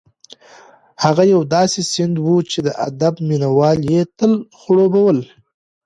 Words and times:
هغه 1.03 1.23
یو 1.33 1.41
داسې 1.55 1.79
سیند 1.91 2.15
و 2.19 2.27
چې 2.51 2.59
د 2.67 2.69
ادب 2.87 3.13
مینه 3.27 3.49
وال 3.57 3.79
یې 3.91 4.01
تل 4.17 4.33
خړوبول. 4.59 5.17